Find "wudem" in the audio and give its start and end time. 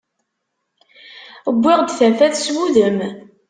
2.53-2.99